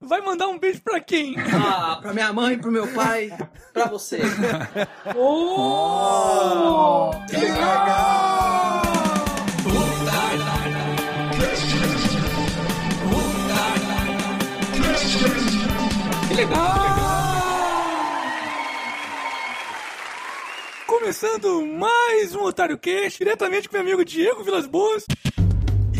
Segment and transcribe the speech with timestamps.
[0.00, 1.36] vai mandar um beijo pra quem?
[1.52, 3.30] Ah, pra minha mãe, pro meu pai,
[3.72, 4.20] pra você.
[5.16, 7.10] oh!
[7.28, 8.82] Que legal!
[16.28, 16.90] Que legal!
[20.86, 25.04] Começando mais um Otário Cast, diretamente com meu amigo Diego Vilas Boas.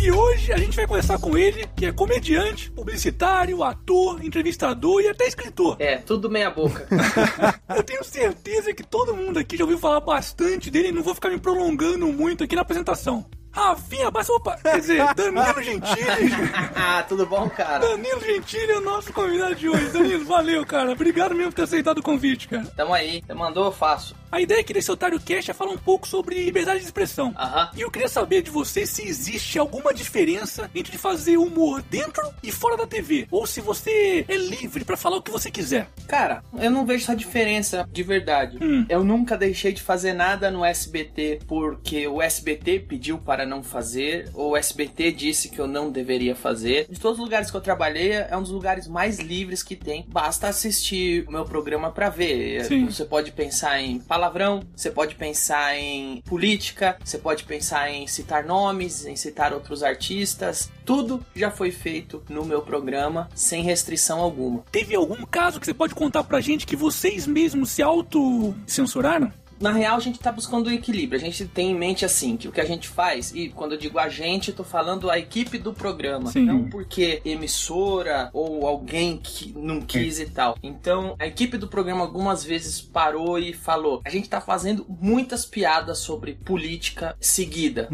[0.03, 5.09] E hoje a gente vai conversar com ele, que é comediante, publicitário, ator, entrevistador e
[5.09, 5.77] até escritor.
[5.79, 6.88] É, tudo meia boca.
[7.77, 11.15] Eu tenho certeza que todo mundo aqui já ouviu falar bastante dele e não vou
[11.15, 13.27] ficar me prolongando muito aqui na apresentação.
[13.52, 16.33] Rafinha Bassa, opa, quer dizer, Danilo Gentili.
[16.75, 17.80] ah, tudo bom, cara?
[17.80, 19.91] Danilo Gentili é o nosso convidado de hoje.
[19.91, 20.92] Danilo, valeu, cara.
[20.92, 22.64] Obrigado mesmo por ter aceitado o convite, cara.
[22.75, 24.14] Tamo aí, você mandou, eu faço.
[24.33, 27.34] A ideia aqui desse Otário Cast é falar um pouco sobre liberdade de expressão.
[27.37, 27.70] Aham.
[27.77, 32.53] E eu queria saber de você se existe alguma diferença entre fazer humor dentro e
[32.53, 33.27] fora da TV.
[33.29, 35.89] Ou se você é livre pra falar o que você quiser.
[36.06, 38.58] Cara, eu não vejo essa diferença de verdade.
[38.62, 38.86] Hum.
[38.89, 44.31] Eu nunca deixei de fazer nada no SBT porque o SBT pediu para não fazer,
[44.33, 46.86] ou o SBT disse que eu não deveria fazer.
[46.89, 50.06] De todos os lugares que eu trabalhei, é um dos lugares mais livres que tem.
[50.08, 52.64] Basta assistir o meu programa pra ver.
[52.64, 52.86] Sim.
[52.86, 58.45] Você pode pensar em palavrão, você pode pensar em política, você pode pensar em citar
[58.45, 60.71] nomes, em citar outros artistas.
[60.85, 64.63] Tudo já foi feito no meu programa sem restrição alguma.
[64.71, 69.33] Teve algum caso que você pode contar pra gente que vocês mesmos se auto-censuraram?
[69.61, 71.20] Na real, a gente tá buscando o equilíbrio.
[71.20, 73.78] A gente tem em mente assim, que o que a gente faz, e quando eu
[73.78, 76.30] digo a gente, eu tô falando a equipe do programa.
[76.33, 76.47] Sim.
[76.47, 80.56] Não porque emissora ou alguém que não quis e tal.
[80.62, 85.44] Então, a equipe do programa algumas vezes parou e falou: a gente tá fazendo muitas
[85.44, 87.89] piadas sobre política seguida.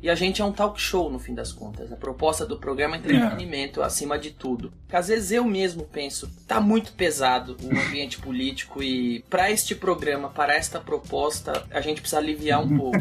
[0.00, 1.92] E a gente é um talk show, no fim das contas.
[1.92, 4.72] A proposta do programa é entretenimento acima de tudo.
[4.82, 9.74] Porque às vezes eu mesmo penso, tá muito pesado o ambiente político e para este
[9.74, 12.98] programa, para esta proposta, a gente precisa aliviar um pouco.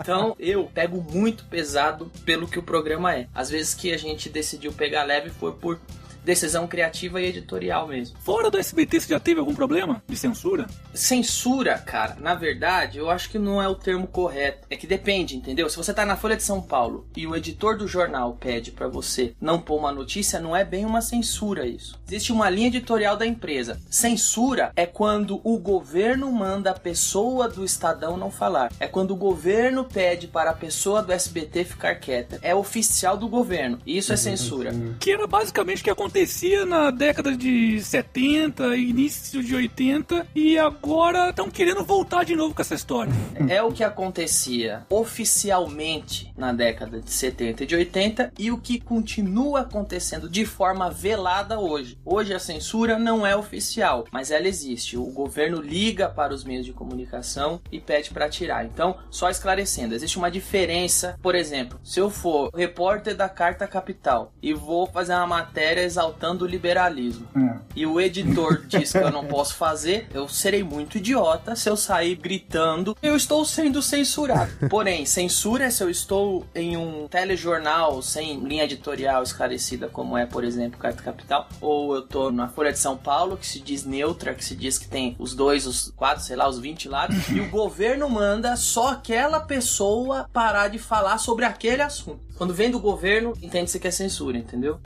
[0.00, 3.26] Então eu pego muito pesado pelo que o programa é.
[3.34, 5.78] Às vezes que a gente decidiu pegar leve foi por
[6.24, 8.18] decisão criativa e editorial mesmo.
[8.20, 10.66] Fora do SBT, você já teve algum problema de censura?
[10.92, 14.66] Censura, cara, na verdade, eu acho que não é o termo correto.
[14.70, 15.68] É que depende, entendeu?
[15.68, 18.88] Se você tá na Folha de São Paulo e o editor do jornal pede pra
[18.88, 21.98] você não pôr uma notícia, não é bem uma censura isso.
[22.06, 23.80] Existe uma linha editorial da empresa.
[23.90, 28.72] Censura é quando o governo manda a pessoa do Estadão não falar.
[28.80, 32.38] É quando o governo pede para a pessoa do SBT ficar quieta.
[32.42, 33.78] É oficial do governo.
[33.86, 34.72] Isso é censura.
[34.98, 41.28] Que era basicamente o que acontecia na década de 70, início de 80, e agora
[41.28, 43.12] estão querendo voltar de novo com essa história.
[43.46, 48.80] É o que acontecia oficialmente na década de 70 e de 80 e o que
[48.80, 51.98] continua acontecendo de forma velada hoje.
[52.06, 54.96] Hoje a censura não é oficial, mas ela existe.
[54.96, 58.64] O governo liga para os meios de comunicação e pede para tirar.
[58.64, 61.18] Então, só esclarecendo, existe uma diferença.
[61.20, 66.44] Por exemplo, se eu for repórter da Carta Capital e vou fazer uma matéria exaltando
[66.44, 67.26] o liberalismo
[67.74, 71.76] e o editor diz que eu não posso fazer, eu serei muito idiota se eu
[71.76, 74.50] sair gritando eu estou sendo censurado.
[74.70, 80.26] Porém, censura é se eu estou em um telejornal sem linha editorial esclarecida, como é,
[80.26, 83.84] por exemplo, Carta Capital, ou eu tô na Folha de São Paulo, que se diz
[83.84, 87.16] neutra, que se diz que tem os dois, os quatro, sei lá, os 20 lados,
[87.30, 92.20] e o governo manda só aquela pessoa parar de falar sobre aquele assunto.
[92.36, 94.80] Quando vem do governo, entende-se que é censura, entendeu?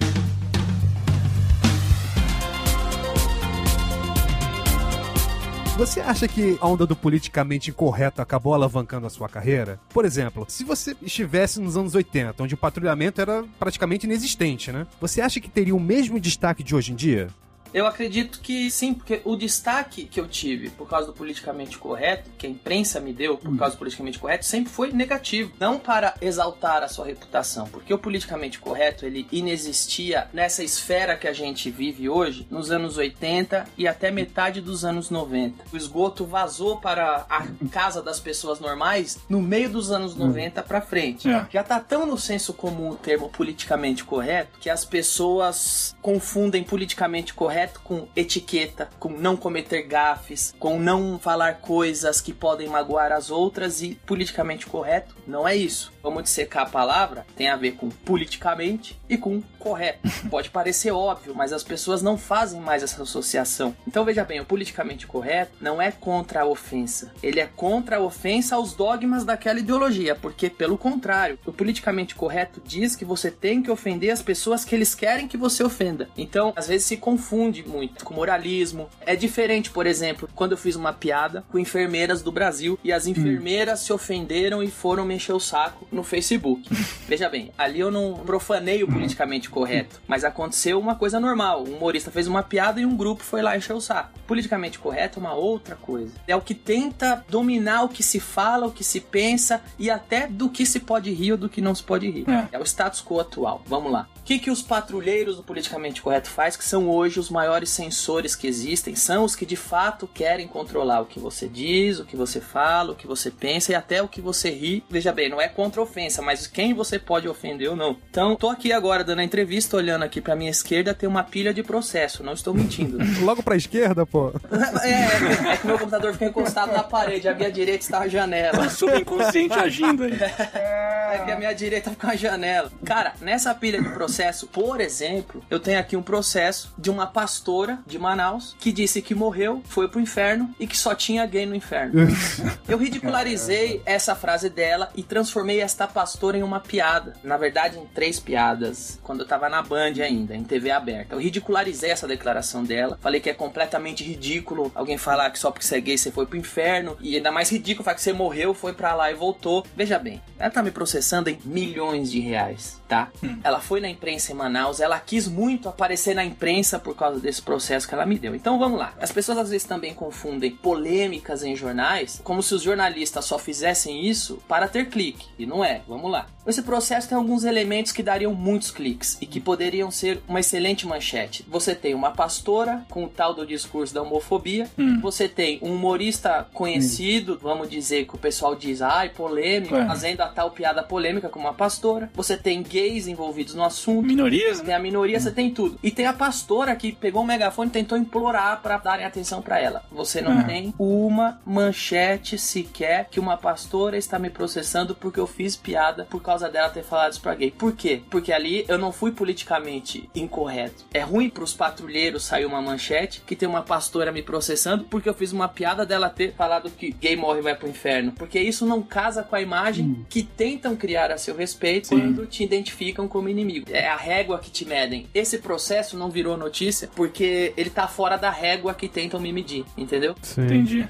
[5.78, 9.81] Você acha que a onda do politicamente incorreto acabou alavancando a sua carreira?
[9.88, 14.87] Por exemplo, se você estivesse nos anos 80, onde o patrulhamento era praticamente inexistente, né?
[15.00, 17.28] Você acha que teria o mesmo destaque de hoje em dia?
[17.72, 22.31] Eu acredito que sim, porque o destaque que eu tive por causa do politicamente correto,
[22.37, 25.53] que a imprensa me deu por causa do politicamente correto, sempre foi negativo.
[25.59, 31.26] Não para exaltar a sua reputação, porque o politicamente correto ele inexistia nessa esfera que
[31.26, 35.64] a gente vive hoje, nos anos 80 e até metade dos anos 90.
[35.73, 40.81] O esgoto vazou para a casa das pessoas normais no meio dos anos 90 para
[40.81, 41.29] frente.
[41.29, 41.46] É.
[41.50, 47.32] Já tá tão no senso comum o termo politicamente correto que as pessoas confundem politicamente
[47.32, 53.12] correto correto com etiqueta, com não cometer gafes, com não falar coisas que podem magoar
[53.12, 55.93] as outras e politicamente correto não é isso.
[56.03, 60.00] Vamos dissecar a palavra, tem a ver com politicamente e com correto.
[60.29, 63.76] Pode parecer óbvio, mas as pessoas não fazem mais essa associação.
[63.87, 68.00] Então veja bem, o politicamente correto não é contra a ofensa, ele é contra a
[68.00, 73.62] ofensa aos dogmas daquela ideologia, porque pelo contrário, o politicamente correto diz que você tem
[73.62, 76.08] que ofender as pessoas que eles querem que você ofenda.
[76.17, 78.88] Então, às vezes se confunde muito com moralismo.
[79.04, 83.06] É diferente, por exemplo, quando eu fiz uma piada com enfermeiras do Brasil e as
[83.06, 83.84] enfermeiras hum.
[83.87, 86.69] se ofenderam e foram me encher o saco no Facebook.
[87.08, 91.64] Veja bem, ali eu não profanei o politicamente correto, mas aconteceu uma coisa normal.
[91.66, 94.19] Um humorista fez uma piada e um grupo foi lá encher o saco.
[94.26, 96.12] Politicamente correto é uma outra coisa.
[96.26, 100.26] É o que tenta dominar o que se fala, o que se pensa e até
[100.26, 102.25] do que se pode rir ou do que não se pode rir.
[102.28, 103.62] É, é o status quo atual.
[103.66, 104.08] Vamos lá.
[104.20, 108.37] O que, que os patrulheiros do politicamente correto faz, que são hoje os maiores censores
[108.37, 112.17] que existem, são os que de fato querem controlar o que você diz, o que
[112.17, 114.85] você fala, o que você pensa e até o que você ri.
[114.89, 117.97] Veja bem, não é contra ofensa, mas quem você pode ofender ou não.
[118.11, 121.53] Então, tô aqui agora dando a entrevista, olhando aqui pra minha esquerda, tem uma pilha
[121.53, 122.99] de processo, não estou mentindo.
[123.25, 124.33] Logo pra esquerda, pô?
[124.83, 128.09] é, é, é, que meu computador fica encostado na parede, a minha direita está a
[128.09, 128.59] janela.
[128.59, 130.12] Tá subconsciente agindo aí.
[130.12, 132.71] É que a minha direita fica a janela.
[132.85, 137.06] Cara, nessa pilha de processo, processo, por exemplo, eu tenho aqui um processo de uma
[137.22, 141.46] pastora de Manaus que disse que morreu, foi pro inferno e que só tinha gay
[141.46, 142.08] no inferno.
[142.66, 147.12] eu ridicularizei essa frase dela e transformei esta pastora em uma piada.
[147.22, 151.14] Na verdade, em três piadas, quando eu tava na Band ainda, em TV aberta.
[151.14, 155.64] Eu ridicularizei essa declaração dela, falei que é completamente ridículo alguém falar que só porque
[155.64, 158.52] você é gay você foi pro inferno, e ainda mais ridículo falar que você morreu,
[158.52, 159.64] foi para lá e voltou.
[159.76, 163.09] Veja bem, ela tá me processando em milhões de reais, tá?
[163.25, 163.39] Hum.
[163.43, 167.41] Ela foi na imprensa em Manaus, ela quis muito aparecer na imprensa por causa desse
[167.41, 168.35] processo que ela me deu.
[168.35, 168.93] Então vamos lá.
[169.00, 174.06] As pessoas às vezes também confundem polêmicas em jornais como se os jornalistas só fizessem
[174.06, 175.27] isso para ter clique.
[175.39, 175.81] E não é.
[175.89, 176.27] Vamos lá.
[176.47, 180.87] Esse processo tem alguns elementos que dariam muitos cliques e que poderiam ser uma excelente
[180.87, 181.44] manchete.
[181.49, 185.00] Você tem uma pastora com o tal do discurso da homofobia, hum.
[185.00, 187.39] você tem um humorista conhecido, hum.
[187.41, 189.87] vamos dizer que o pessoal diz, ai, polêmico, é.
[189.87, 192.11] fazendo a tal piada polêmica com uma pastora.
[192.15, 194.06] Você tem gays envolvidos no assunto.
[194.06, 194.61] Minorias?
[194.61, 195.79] Tem a minoria, você tem tudo.
[195.83, 199.61] E tem a pastora que pegou o megafone e tentou implorar para darem atenção para
[199.61, 199.85] ela.
[199.93, 200.44] Você não é.
[200.44, 206.21] tem uma manchete sequer que uma pastora está me processando porque eu fiz piada por
[206.21, 207.50] causa dela ter falado isso pra gay.
[207.50, 208.00] Por quê?
[208.11, 210.84] Porque ali eu não fui politicamente incorreto.
[210.94, 215.14] É ruim pros patrulheiros sair uma manchete que tem uma pastora me processando porque eu
[215.14, 218.12] fiz uma piada dela ter falado que gay morre e vai pro inferno.
[218.12, 220.05] Porque isso não casa com a imagem hum.
[220.08, 222.00] que tentam criar a seu respeito Sim.
[222.00, 223.67] quando te identificam como inimigo.
[223.70, 225.06] É é a régua que te medem.
[225.12, 229.64] Esse processo não virou notícia porque ele tá fora da régua que tentam me medir,
[229.76, 230.14] entendeu?
[230.23, 230.44] Sim.
[230.44, 230.88] Entendi.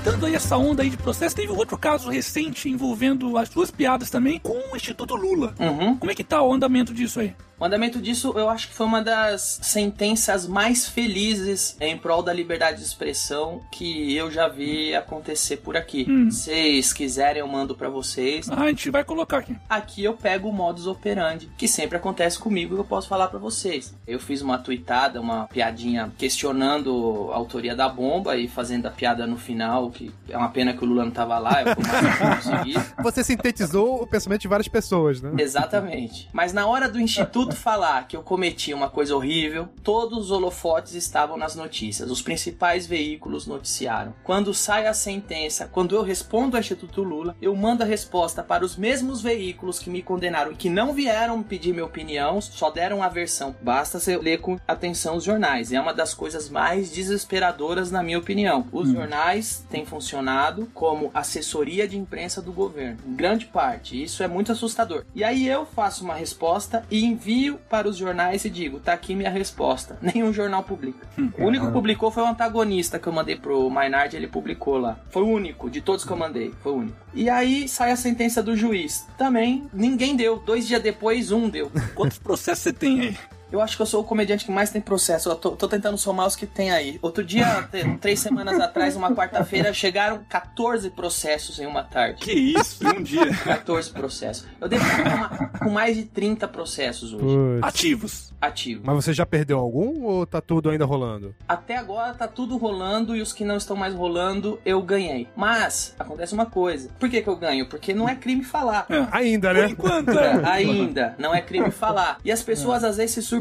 [0.00, 4.08] Aproveitando aí essa onda aí de processo, teve outro caso recente envolvendo as duas piadas
[4.08, 5.54] também com o Instituto Lula.
[5.58, 5.96] Uhum.
[5.96, 7.34] Como é que tá o andamento disso aí?
[7.60, 12.32] O andamento disso, eu acho que foi uma das sentenças mais felizes em prol da
[12.32, 16.06] liberdade de expressão que eu já vi acontecer por aqui.
[16.08, 16.30] Hum.
[16.30, 18.48] Se vocês quiserem, eu mando para vocês.
[18.50, 19.56] Ah, a gente vai colocar aqui.
[19.68, 23.38] Aqui eu pego o modus operandi, que sempre acontece comigo e eu posso falar para
[23.38, 23.94] vocês.
[24.06, 29.26] Eu fiz uma tweetada, uma piadinha questionando a autoria da bomba e fazendo a piada
[29.26, 32.74] no final, que é uma pena que o Lula não tava lá, eu consegui.
[33.02, 35.32] Você sintetizou o pensamento de várias pessoas, né?
[35.38, 36.28] Exatamente.
[36.32, 40.94] Mas na hora do Instituto falar que eu cometi uma coisa horrível, todos os holofotes
[40.94, 42.10] estavam nas notícias.
[42.10, 44.14] Os principais veículos noticiaram.
[44.24, 48.64] Quando sai a sentença, quando eu respondo ao Instituto Lula, eu mando a resposta para
[48.64, 53.02] os mesmos veículos que me condenaram e que não vieram pedir minha opinião, só deram
[53.02, 53.54] a versão.
[53.62, 55.72] Basta você ler com atenção os jornais.
[55.72, 58.66] É uma das coisas mais desesperadoras, na minha opinião.
[58.72, 58.94] Os hum.
[58.94, 62.98] jornais têm funcionado como assessoria de imprensa do governo.
[63.06, 64.02] Em grande parte.
[64.02, 65.04] Isso é muito assustador.
[65.14, 68.92] E aí eu faço uma resposta e envio envio para os jornais e digo, tá
[68.92, 69.98] aqui minha resposta.
[70.02, 71.06] Nenhum jornal publica.
[71.18, 71.30] Hum.
[71.38, 74.98] o único que publicou foi o antagonista que eu mandei pro Maynard, ele publicou lá.
[75.10, 76.96] Foi o único, de todos que eu mandei, foi o único.
[77.14, 79.06] E aí sai a sentença do juiz.
[79.16, 80.38] Também ninguém deu.
[80.38, 81.70] Dois dias depois, um deu.
[81.94, 83.18] Quantos processos você tem aí?
[83.52, 85.28] Eu acho que eu sou o comediante que mais tem processo.
[85.28, 86.98] Eu tô, tô tentando somar os que tem aí.
[87.02, 87.68] Outro dia,
[88.00, 92.20] três semanas atrás, uma quarta-feira, chegaram 14 processos em uma tarde.
[92.20, 93.34] Que isso, em um dia.
[93.44, 94.46] 14 processos.
[94.60, 97.24] Eu devo estar com mais de 30 processos hoje.
[97.24, 97.62] Puts.
[97.62, 98.32] Ativos.
[98.40, 98.84] Ativos.
[98.84, 101.34] Mas você já perdeu algum ou tá tudo ainda rolando?
[101.48, 105.28] Até agora tá tudo rolando e os que não estão mais rolando, eu ganhei.
[105.36, 106.90] Mas, acontece uma coisa.
[106.98, 107.68] Por que que eu ganho?
[107.68, 108.86] Porque não é crime falar.
[108.88, 109.06] É.
[109.10, 109.62] Ainda, né?
[109.62, 110.40] Por enquanto, é.
[110.48, 112.18] Ainda, não é crime falar.
[112.24, 113.39] E as pessoas às vezes se surpreendem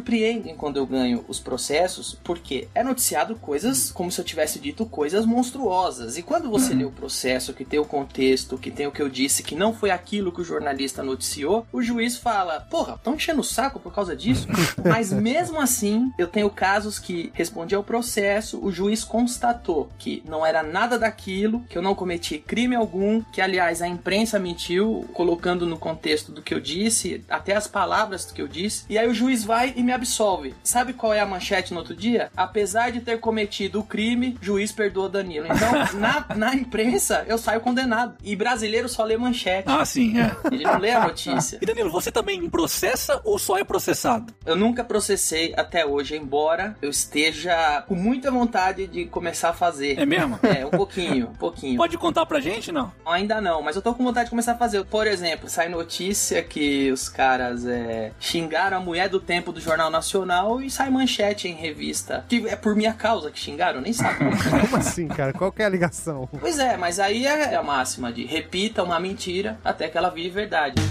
[0.57, 5.25] quando eu ganho os processos, porque é noticiado coisas como se eu tivesse dito coisas
[5.25, 6.17] monstruosas.
[6.17, 9.09] E quando você lê o processo, que tem o contexto, que tem o que eu
[9.09, 13.41] disse, que não foi aquilo que o jornalista noticiou, o juiz fala: Porra, estão enchendo
[13.41, 14.47] o saco por causa disso?
[14.83, 20.45] Mas mesmo assim, eu tenho casos que respondi ao processo, o juiz constatou que não
[20.45, 25.65] era nada daquilo, que eu não cometi crime algum, que aliás a imprensa mentiu, colocando
[25.65, 29.07] no contexto do que eu disse, até as palavras do que eu disse, e aí
[29.07, 30.55] o juiz vai e me absolve.
[30.63, 32.31] Sabe qual é a manchete no outro dia?
[32.35, 35.47] Apesar de ter cometido o crime, juiz perdoa Danilo.
[35.47, 38.15] Então, na, na imprensa, eu saio condenado.
[38.23, 39.67] E brasileiro só lê manchete.
[39.67, 40.35] Ah, sim, é.
[40.51, 41.59] Ele não lê a notícia.
[41.61, 44.33] E Danilo, você também processa ou só é processado?
[44.45, 49.99] Eu nunca processei até hoje, embora eu esteja com muita vontade de começar a fazer.
[49.99, 50.39] É mesmo?
[50.43, 51.77] É, um pouquinho, um pouquinho.
[51.77, 52.91] Pode contar pra gente, não?
[53.05, 54.83] Ainda não, mas eu tô com vontade de começar a fazer.
[54.85, 59.78] Por exemplo, sai notícia que os caras é, xingaram a mulher do tempo do Jornal
[59.87, 62.25] Nacional e sai manchete em revista.
[62.27, 64.17] Que é por minha causa que xingaram, nem sabe.
[64.61, 65.31] Como assim, cara?
[65.31, 66.27] Qual que é a ligação?
[66.39, 70.31] Pois é, mas aí é a máxima de repita uma mentira até que ela vire
[70.31, 70.81] verdade.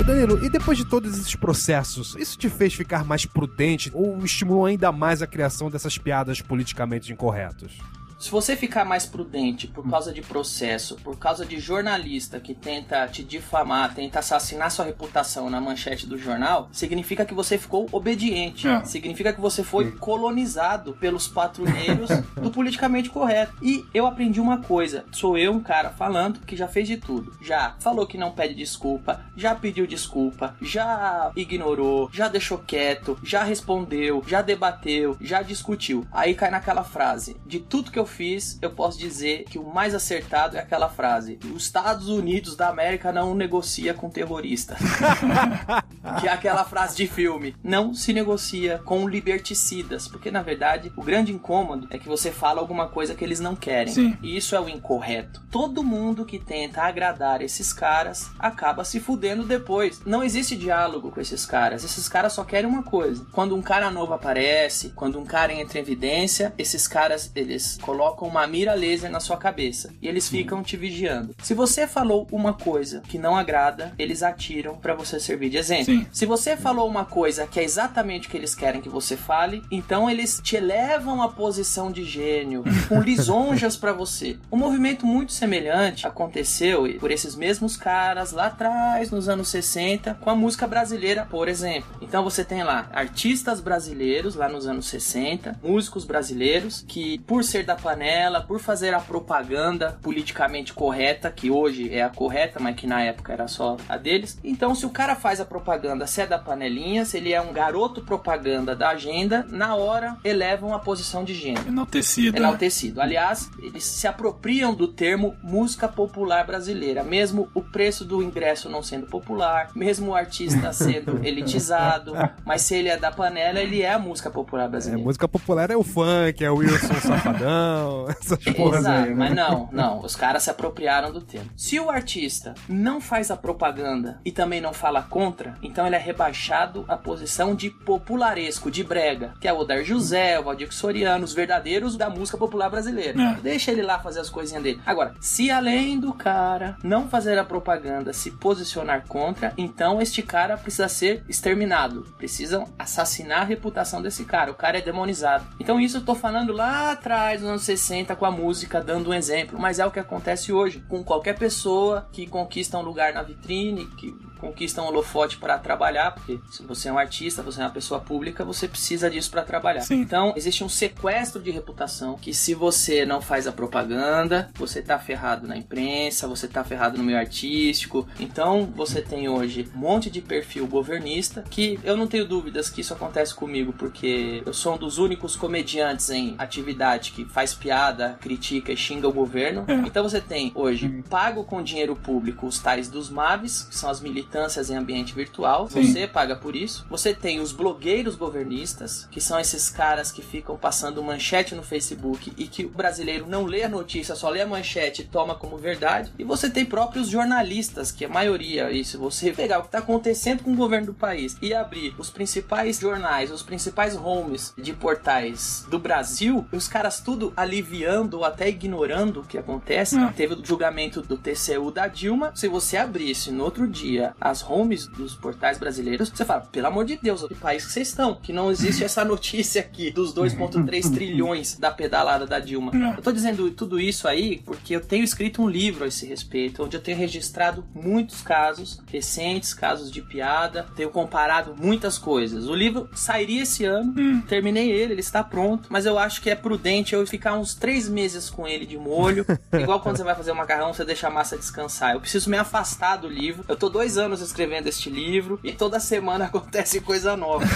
[0.00, 4.24] Ô Danilo, e depois de todos esses processos, isso te fez ficar mais prudente ou
[4.24, 7.72] estimulou ainda mais a criação dessas piadas politicamente incorretas?
[8.20, 13.08] Se você ficar mais prudente por causa de processo, por causa de jornalista que tenta
[13.08, 18.68] te difamar, tenta assassinar sua reputação na manchete do jornal, significa que você ficou obediente.
[18.68, 18.84] É.
[18.84, 23.54] Significa que você foi colonizado pelos patrulheiros do politicamente correto.
[23.62, 27.32] E eu aprendi uma coisa: sou eu um cara falando que já fez de tudo.
[27.40, 33.42] Já falou que não pede desculpa, já pediu desculpa, já ignorou, já deixou quieto, já
[33.42, 36.06] respondeu, já debateu, já discutiu.
[36.12, 39.94] Aí cai naquela frase: de tudo que eu fiz, eu posso dizer que o mais
[39.94, 44.76] acertado é aquela frase: os Estados Unidos da América não negocia com terrorista.
[46.20, 51.02] que é aquela frase de filme: não se negocia com liberticidas, porque na verdade o
[51.02, 53.92] grande incômodo é que você fala alguma coisa que eles não querem.
[53.92, 54.18] Sim.
[54.22, 55.42] E isso é o incorreto.
[55.50, 60.00] Todo mundo que tenta agradar esses caras acaba se fudendo depois.
[60.04, 61.84] Não existe diálogo com esses caras.
[61.84, 63.24] Esses caras só querem uma coisa.
[63.32, 67.99] Quando um cara novo aparece, quando um cara entra em evidência, esses caras eles colocam
[68.20, 71.34] uma mira laser na sua cabeça e eles ficam te vigiando.
[71.42, 75.86] Se você falou uma coisa que não agrada, eles atiram pra você servir de exemplo.
[75.86, 76.06] Sim.
[76.12, 79.62] Se você falou uma coisa que é exatamente o que eles querem que você fale,
[79.70, 84.38] então eles te elevam à posição de gênio, com lisonjas pra você.
[84.50, 90.30] Um movimento muito semelhante aconteceu por esses mesmos caras lá atrás, nos anos 60, com
[90.30, 91.90] a música brasileira, por exemplo.
[92.00, 97.64] Então você tem lá artistas brasileiros lá nos anos 60, músicos brasileiros que, por ser
[97.64, 102.86] da panela, por fazer a propaganda politicamente correta, que hoje é a correta, mas que
[102.86, 104.38] na época era só a deles.
[104.44, 107.52] Então, se o cara faz a propaganda, se é da panelinha, se ele é um
[107.52, 111.66] garoto propaganda da agenda, na hora elevam a posição de gênero.
[111.66, 112.36] Enaltecido.
[112.36, 113.00] Enaltecido.
[113.00, 118.82] Aliás, eles se apropriam do termo música popular brasileira, mesmo o preço do ingresso não
[118.84, 122.12] sendo popular, mesmo o artista sendo elitizado,
[122.44, 125.04] mas se ele é da panela, ele é a música popular É, brasileira.
[125.04, 127.79] música popular é o funk, é o Wilson Safadão,
[128.10, 129.42] essas porras Exato, aí, mas né?
[129.42, 131.50] não, não, os caras se apropriaram do termo.
[131.56, 135.98] Se o artista não faz a propaganda e também não fala contra, então ele é
[135.98, 141.24] rebaixado à posição de popularesco, de brega, que é o Dar José, o Valdir Soriano,
[141.24, 143.20] os verdadeiros da música popular brasileira.
[143.20, 143.34] É.
[143.40, 144.80] Deixa ele lá fazer as coisinhas dele.
[144.84, 150.56] Agora, se além do cara não fazer a propaganda, se posicionar contra, então este cara
[150.56, 152.06] precisa ser exterminado.
[152.18, 154.50] Precisam assassinar a reputação desse cara.
[154.50, 155.46] O cara é demonizado.
[155.58, 159.14] Então isso eu tô falando lá atrás, nos anos 60, com a música, dando um
[159.14, 159.58] exemplo.
[159.58, 163.86] Mas é o que acontece hoje com qualquer pessoa que conquista um lugar na vitrine,
[163.96, 168.00] que conquistam holofote para trabalhar, porque se você é um artista, você é uma pessoa
[168.00, 169.82] pública, você precisa disso para trabalhar.
[169.82, 170.00] Sim.
[170.00, 174.98] Então, existe um sequestro de reputação que se você não faz a propaganda, você tá
[174.98, 178.06] ferrado na imprensa, você tá ferrado no meio artístico.
[178.18, 182.80] Então, você tem hoje um monte de perfil governista que eu não tenho dúvidas que
[182.80, 188.18] isso acontece comigo, porque eu sou um dos únicos comediantes em atividade que faz piada,
[188.20, 189.64] critica e xinga o governo.
[189.86, 194.00] Então você tem hoje pago com dinheiro público os tais dos MAVs, que são as
[194.30, 195.68] militâncias em ambiente virtual.
[195.68, 195.82] Sim.
[195.82, 196.86] Você paga por isso.
[196.88, 202.32] Você tem os blogueiros governistas, que são esses caras que ficam passando manchete no Facebook
[202.36, 205.58] e que o brasileiro não lê a notícia, só lê a manchete e toma como
[205.58, 206.12] verdade.
[206.18, 209.78] E você tem próprios jornalistas, que a maioria, e se você pegar o que está
[209.78, 214.72] acontecendo com o governo do país e abrir os principais jornais, os principais homes de
[214.72, 219.98] portais do Brasil, os caras tudo aliviando ou até ignorando o que acontece.
[219.98, 220.06] É.
[220.12, 222.32] Teve o julgamento do TCU da Dilma.
[222.34, 226.84] Se você abrisse no outro dia as homes dos portais brasileiros, você fala, pelo amor
[226.84, 228.14] de Deus, que país que vocês estão?
[228.14, 232.72] Que não existe essa notícia aqui dos 2,3 trilhões da pedalada da Dilma.
[232.74, 232.98] É.
[232.98, 236.62] Eu tô dizendo tudo isso aí porque eu tenho escrito um livro a esse respeito,
[236.62, 242.46] onde eu tenho registrado muitos casos recentes, casos de piada, tenho comparado muitas coisas.
[242.46, 246.34] O livro sairia esse ano, terminei ele, ele está pronto, mas eu acho que é
[246.34, 250.32] prudente eu ficar uns três meses com ele de molho, igual quando você vai fazer
[250.32, 251.94] um macarrão, você deixa a massa descansar.
[251.94, 253.44] Eu preciso me afastar do livro.
[253.48, 257.44] Eu tô dois anos escrevendo este livro e toda semana acontece coisa nova.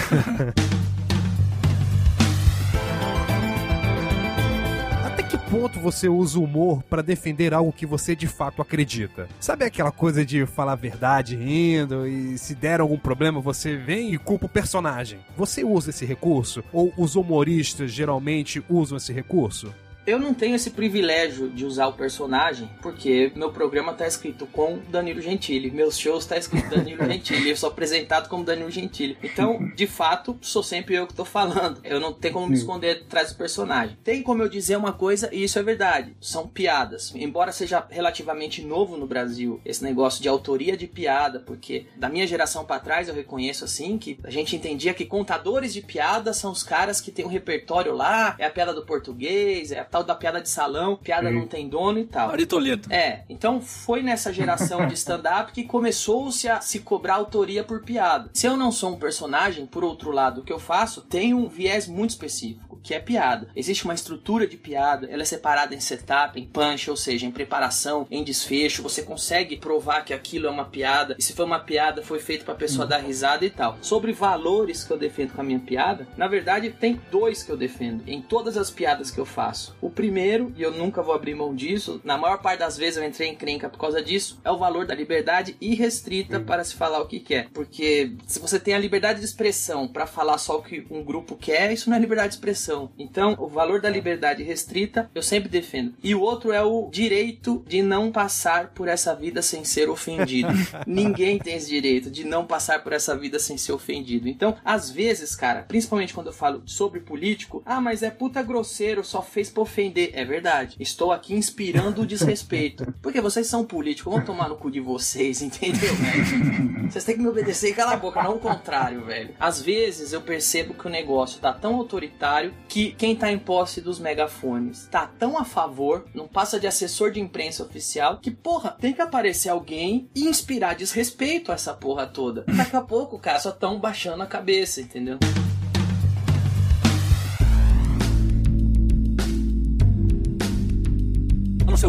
[5.04, 9.28] Até que ponto você usa o humor pra defender algo que você de fato acredita?
[9.40, 14.14] Sabe aquela coisa de falar a verdade rindo e se der algum problema você vem
[14.14, 15.18] e culpa o personagem?
[15.36, 16.62] Você usa esse recurso?
[16.72, 19.72] Ou os humoristas geralmente usam esse recurso?
[20.06, 24.78] Eu não tenho esse privilégio de usar o personagem, porque meu programa tá escrito com
[24.90, 29.16] Danilo Gentili, meus shows tá escrito Danilo Gentili, eu sou apresentado como Danilo Gentili.
[29.22, 31.80] Então, de fato, sou sempre eu que tô falando.
[31.82, 33.96] Eu não tenho como me esconder atrás do personagem.
[34.04, 36.14] Tem como eu dizer uma coisa e isso é verdade.
[36.20, 37.14] São piadas.
[37.14, 42.26] Embora seja relativamente novo no Brasil esse negócio de autoria de piada, porque da minha
[42.26, 46.52] geração pra trás eu reconheço assim que a gente entendia que contadores de piadas são
[46.52, 50.02] os caras que tem um repertório lá, é a piada do português, é a tal
[50.02, 52.30] da piada de salão, piada não tem dono e tal.
[52.30, 52.92] Ari Toledo.
[52.92, 58.28] É, então foi nessa geração de stand-up que começou-se a se cobrar autoria por piada.
[58.32, 61.46] Se eu não sou um personagem, por outro lado, o que eu faço tem um
[61.46, 63.48] viés muito específico, que é piada.
[63.56, 67.32] Existe uma estrutura de piada, ela é separada em setup, em punch, ou seja, em
[67.32, 68.82] preparação, em desfecho.
[68.82, 72.44] Você consegue provar que aquilo é uma piada, e se foi uma piada, foi feito
[72.44, 73.78] pra pessoa dar risada e tal.
[73.80, 77.56] Sobre valores que eu defendo com a minha piada, na verdade, tem dois que eu
[77.56, 79.74] defendo em todas as piadas que eu faço.
[79.80, 83.04] O primeiro, e eu nunca vou abrir mão disso, na maior parte das vezes eu
[83.04, 87.00] entrei em crenca por causa disso, é o valor da liberdade irrestrita para se falar
[87.00, 87.48] o que quer.
[87.50, 91.36] Porque se você tem a liberdade de expressão para falar só o que um grupo
[91.36, 92.73] quer, isso não é liberdade de expressão.
[92.98, 95.94] Então, o valor da liberdade restrita eu sempre defendo.
[96.02, 100.48] E o outro é o direito de não passar por essa vida sem ser ofendido.
[100.86, 104.28] Ninguém tem esse direito de não passar por essa vida sem ser ofendido.
[104.28, 109.04] Então, às vezes, cara, principalmente quando eu falo sobre político, ah, mas é puta grosseiro,
[109.04, 110.10] só fez pra ofender.
[110.14, 110.76] É verdade.
[110.80, 112.92] Estou aqui inspirando o desrespeito.
[113.02, 116.84] Porque vocês são políticos, vão tomar no cu de vocês, entendeu, velho?
[116.84, 119.34] Vocês têm que me obedecer e calar a boca, não o contrário, velho.
[119.40, 123.80] Às vezes eu percebo que o negócio tá tão autoritário que quem tá em posse
[123.80, 128.76] dos megafones tá tão a favor, não passa de assessor de imprensa oficial, que, porra,
[128.80, 132.44] tem que aparecer alguém e inspirar desrespeito a essa porra toda.
[132.56, 135.18] Daqui a pouco, cara, só tão baixando a cabeça, entendeu?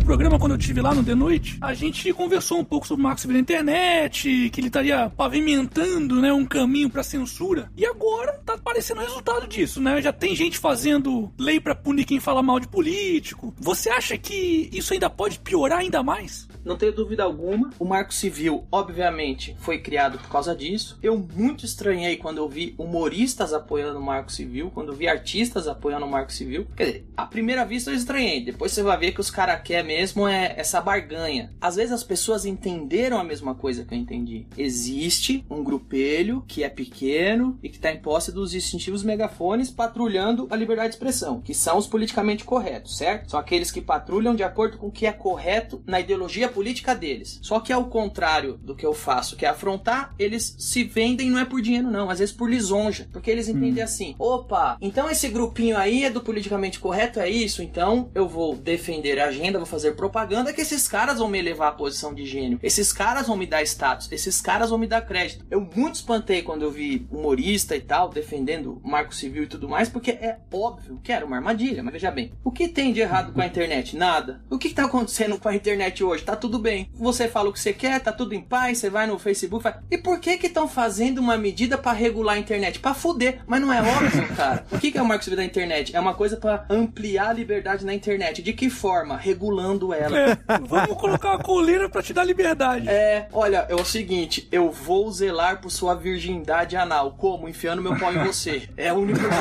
[0.06, 3.18] Programa, quando eu estive lá no The Noite, a gente conversou um pouco sobre o
[3.18, 7.72] Civil internet, que ele estaria pavimentando né, um caminho pra censura.
[7.76, 10.00] E agora tá aparecendo o resultado disso, né?
[10.02, 13.52] Já tem gente fazendo lei pra punir quem fala mal de político.
[13.58, 16.48] Você acha que isso ainda pode piorar ainda mais?
[16.64, 17.72] Não tenho dúvida alguma.
[17.80, 21.00] O Marco Civil, obviamente, foi criado por causa disso.
[21.02, 25.68] Eu muito estranhei quando eu vi humoristas apoiando o Marco Civil, quando eu vi artistas
[25.68, 26.68] apoiando o Marco Civil.
[26.76, 28.44] Quer dizer, à primeira vista eu estranhei.
[28.44, 31.54] Depois você vai ver que os caras querem mesmo é essa barganha.
[31.62, 34.46] Às vezes as pessoas entenderam a mesma coisa que eu entendi.
[34.58, 40.48] Existe um grupelho que é pequeno e que está em posse dos distintivos megafones patrulhando
[40.52, 43.32] a liberdade de expressão, que são os politicamente corretos, certo?
[43.32, 47.40] São aqueles que patrulham de acordo com o que é correto na ideologia política deles.
[47.42, 51.40] Só que ao contrário do que eu faço, que é afrontar, eles se vendem não
[51.40, 55.30] é por dinheiro não, às vezes por lisonja, porque eles entendem assim: "Opa, então esse
[55.30, 59.66] grupinho aí é do politicamente correto, é isso, então eu vou defender a agenda, vou
[59.66, 62.60] fazer propaganda que esses caras vão me elevar à posição de gênio.
[62.64, 64.12] Esses caras vão me dar status.
[64.12, 65.46] Esses caras vão me dar crédito.
[65.50, 69.70] Eu muito espantei quando eu vi humorista e tal defendendo o marco civil e tudo
[69.70, 71.84] mais, porque é óbvio que era uma armadilha.
[71.84, 73.96] Mas veja bem, o que tem de errado com a internet?
[73.96, 74.42] Nada.
[74.50, 76.24] O que, que tá acontecendo com a internet hoje?
[76.24, 76.90] Tá tudo bem.
[76.94, 79.66] Você fala o que você quer, tá tudo em paz, você vai no Facebook.
[79.90, 82.80] E por que que estão fazendo uma medida para regular a internet?
[82.80, 83.42] Para fuder.
[83.46, 84.66] Mas não é óbvio, cara.
[84.72, 85.96] O que, que é o marco civil da internet?
[85.96, 88.42] É uma coisa para ampliar a liberdade na internet.
[88.42, 89.18] De que forma?
[89.18, 90.18] Regulando ela.
[90.18, 92.88] É, vamos colocar uma coleira para te dar liberdade.
[92.90, 97.12] É, olha, é o seguinte, eu vou zelar por sua virgindade anal.
[97.18, 97.48] Como?
[97.50, 98.70] Enfiando meu pau em você.
[98.78, 99.36] É o único jeito.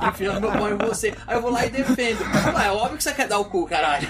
[0.08, 1.14] Enfiando meu pau em você.
[1.26, 2.18] Aí eu vou lá e defendo.
[2.56, 4.08] Ah, é óbvio que você quer dar o cu, caralho.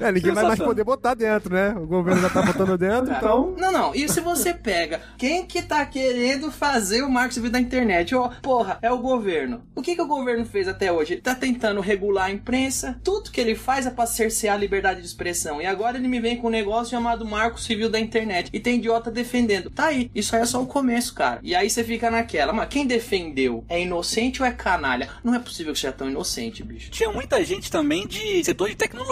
[0.00, 1.74] É, ninguém vai mais poder botar dentro, né?
[1.76, 3.54] O governo já tá botando dentro, então.
[3.56, 3.94] Não, não.
[3.94, 8.14] E se você pega quem que tá querendo fazer o marco civil da internet?
[8.14, 9.62] Oh, porra, é o governo.
[9.74, 11.14] O que que o governo fez até hoje?
[11.14, 12.98] Ele tá tentando regular a imprensa.
[13.04, 15.62] Tudo que ele faz é pra cercear a liberdade de expressão.
[15.62, 18.50] E agora ele me vem com um negócio chamado marco civil da internet.
[18.52, 19.70] E tem idiota defendendo.
[19.70, 20.10] Tá aí.
[20.14, 21.38] Isso aí é só o começo, cara.
[21.42, 22.52] E aí você fica naquela.
[22.52, 25.08] Mas quem defendeu é inocente ou é canalha?
[25.22, 26.90] Não é possível que seja tão inocente, bicho.
[26.90, 29.11] Tinha muita gente também de setor de tecnologia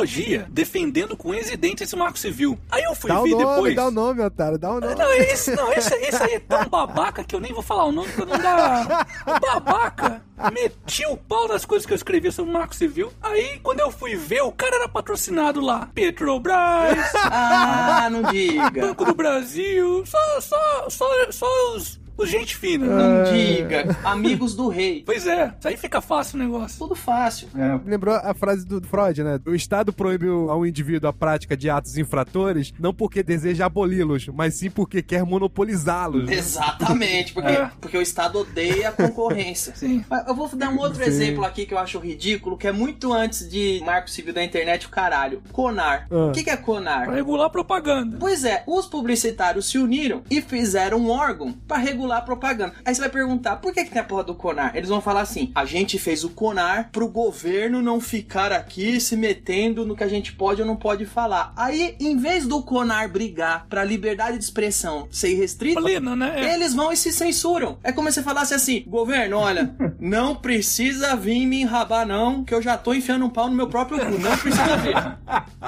[0.50, 2.58] defendendo com unhas e dentes esse marco civil.
[2.70, 3.76] Aí eu fui Dá o ver nome, depois.
[3.76, 4.94] dá o nome, otário, dá o nome.
[4.94, 7.92] Não, esse, não esse, esse aí é tão babaca que eu nem vou falar o
[7.92, 9.06] nome pra não dar.
[9.40, 10.22] Babaca!
[10.52, 13.12] Meti o pau nas coisas que eu escrevi sobre o Marco Civil.
[13.22, 15.90] Aí, quando eu fui ver, o cara era patrocinado lá.
[15.94, 18.86] Petrobras, Ah, não diga.
[18.86, 22.87] Banco do Brasil, só, só, só, só os, os gente fina.
[22.87, 23.96] Não diga.
[24.04, 25.02] Amigos do rei.
[25.04, 26.78] Pois é, isso aí fica fácil o negócio.
[26.78, 27.48] Tudo fácil.
[27.85, 29.40] Lembrou a frase do Freud, né?
[29.46, 34.54] O Estado proíbe ao indivíduo a prática de atos infratores não porque deseja aboli-los, mas
[34.54, 36.26] sim porque quer monopolizá-los.
[36.26, 36.35] né?
[36.35, 37.70] Exatamente, porque, É.
[37.80, 39.74] porque o Estado odeia a concorrência.
[39.80, 40.04] Sim.
[40.26, 41.09] Eu vou dar um outro Sim.
[41.11, 44.87] exemplo aqui que eu acho ridículo, que é muito antes de Marco Civil da Internet,
[44.87, 45.42] o caralho.
[45.52, 46.06] Conar.
[46.11, 46.26] Ah.
[46.26, 47.06] O que, que é Conar?
[47.06, 48.16] Pra regular a propaganda.
[48.18, 52.75] Pois é, os publicitários se uniram e fizeram um órgão pra regular a propaganda.
[52.85, 54.77] Aí você vai perguntar, por que, que tem a porra do Conar?
[54.77, 59.16] Eles vão falar assim: a gente fez o Conar pro governo não ficar aqui se
[59.16, 61.53] metendo no que a gente pode ou não pode falar.
[61.57, 66.33] Aí, em vez do Conar brigar pra liberdade de expressão ser restrita, né?
[66.37, 66.55] É.
[66.55, 67.79] eles vão e se censuram.
[67.83, 72.55] É como se você falasse assim: governo, olha, não precisa vir me enrabar, não, que
[72.55, 74.18] eu já tô enfiando um pau no meu próprio cu.
[74.18, 74.96] Não precisa vir.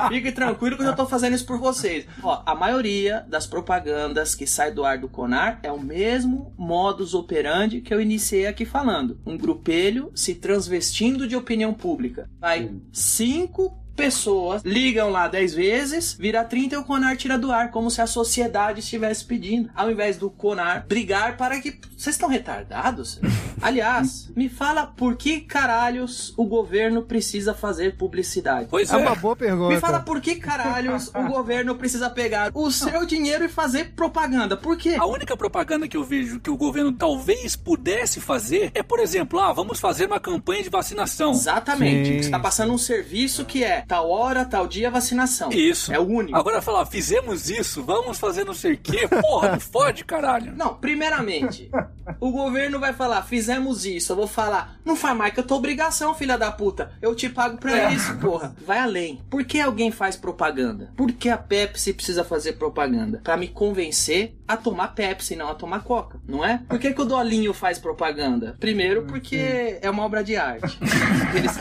[0.08, 2.06] Fique tranquilo que eu já tô fazendo isso por vocês.
[2.22, 7.14] Ó, a maioria das propagandas que sai do ar do Conar é o mesmo modus
[7.14, 9.18] operandi que eu iniciei aqui falando.
[9.26, 12.28] Um grupelho se transvestindo de opinião pública.
[12.40, 17.70] Vai cinco pessoas ligam lá 10 vezes, vira 30 e o Conar tira do ar,
[17.70, 19.70] como se a sociedade estivesse pedindo.
[19.74, 21.78] Ao invés do Conar brigar para que.
[21.96, 23.20] Vocês estão retardados?
[23.60, 28.66] Aliás, me fala por que caralhos o governo precisa fazer publicidade?
[28.68, 28.96] Pois É é.
[28.98, 29.74] uma boa pergunta.
[29.74, 34.56] Me fala por que caralhos o governo precisa pegar o seu dinheiro e fazer propaganda?
[34.56, 34.96] Por quê?
[34.98, 39.38] A única propaganda que eu vejo que o governo talvez pudesse fazer é, por exemplo,
[39.38, 41.30] ah, vamos fazer uma campanha de vacinação.
[41.30, 42.08] Exatamente.
[42.08, 42.12] Sim.
[42.14, 45.50] Você está passando um serviço que é tal hora, tal dia, vacinação.
[45.50, 45.92] Isso.
[45.92, 46.36] É o único.
[46.36, 49.08] Agora falar, fizemos isso, vamos fazer não sei o quê.
[49.08, 50.54] Porra, não fode, caralho.
[50.56, 51.70] Não, primeiramente,
[52.20, 54.12] o governo vai falar, fizemos isso.
[54.12, 56.92] Eu vou falar, não faz mais que eu tô obrigação, filha da puta.
[57.00, 57.94] Eu te pago pra É.
[57.94, 58.54] isso, porra.
[58.66, 59.20] Vai além.
[59.30, 60.90] Por que alguém faz propaganda?
[60.96, 63.20] Por que a Pepsi precisa fazer propaganda?
[63.22, 66.60] Pra me convencer a tomar Pepsi, não a tomar Coca, não é?
[66.68, 68.56] Por que, que o Dolinho faz propaganda?
[68.60, 70.78] Primeiro, porque é uma obra de arte.
[71.34, 71.58] Eles...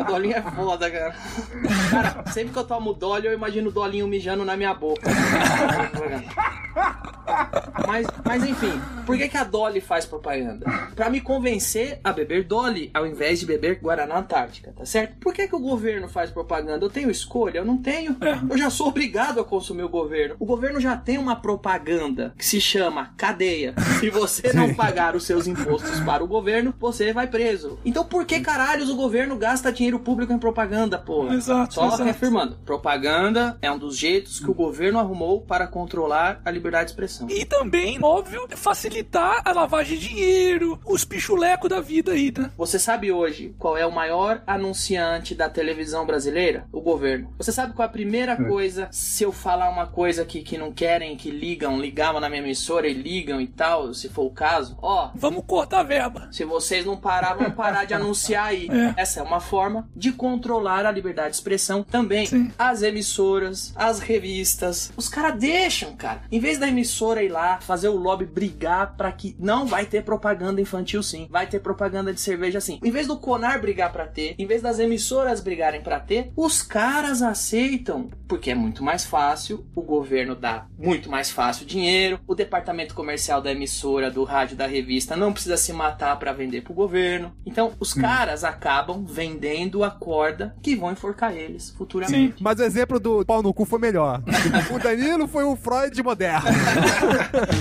[0.00, 1.14] O Dolinho é foda, cara.
[1.90, 5.02] Cara, sempre que eu tomo Dolly, eu imagino o Dolinho mijando na minha boca.
[7.86, 8.72] Mas, mas enfim,
[9.04, 10.66] por que, que a Dolly faz propaganda?
[10.94, 15.16] Pra me convencer a beber Dolly ao invés de beber Guaraná Antártica, tá certo?
[15.20, 16.84] Por que, que o governo faz propaganda?
[16.84, 17.58] Eu tenho escolha?
[17.58, 18.16] Eu não tenho.
[18.50, 20.36] Eu já sou obrigado a consumir o governo.
[20.38, 23.74] O governo já tem uma propaganda que se chama cadeia.
[24.00, 27.78] Se você não pagar os seus impostos para o governo, você vai preso.
[27.84, 31.34] Então por que caralhos o governo gasta dinheiro público em propaganda, porra?
[31.34, 32.04] Exato, Só exato.
[32.04, 36.90] reafirmando, propaganda é um dos jeitos que o governo arrumou para controlar a liberdade de
[36.92, 37.26] expressão.
[37.30, 37.71] E também,
[38.02, 42.50] óbvio, facilitar a lavagem de dinheiro, os pichulecos da vida aí, né?
[42.56, 46.66] Você sabe hoje qual é o maior anunciante da televisão brasileira?
[46.72, 47.32] O governo.
[47.38, 50.72] Você sabe qual é a primeira coisa se eu falar uma coisa que, que não
[50.72, 54.76] querem, que ligam, ligavam na minha emissora e ligam e tal, se for o caso?
[54.80, 56.28] Ó, Vamos cortar a verba.
[56.30, 58.68] se vocês não parar, vão parar de anunciar aí.
[58.70, 59.00] É.
[59.00, 62.26] Essa é uma forma de controlar a liberdade de expressão também.
[62.26, 62.52] Sim.
[62.58, 66.22] As emissoras, as revistas, os caras deixam, cara.
[66.30, 70.02] Em vez da emissora ir lá, fazer o lobby brigar para que não vai ter
[70.02, 72.78] propaganda infantil sim, vai ter propaganda de cerveja sim.
[72.82, 76.62] Em vez do Conar brigar para ter, em vez das emissoras brigarem para ter, os
[76.62, 82.34] caras aceitam, porque é muito mais fácil, o governo dá muito mais fácil dinheiro, o
[82.34, 86.74] departamento comercial da emissora, do rádio, da revista não precisa se matar para vender pro
[86.74, 87.32] governo.
[87.46, 92.42] Então, os caras acabam vendendo a corda que vão enforcar eles futuramente.
[92.42, 94.22] Mas o exemplo do pau no cu foi melhor.
[94.70, 96.48] o Danilo foi o Freud moderno.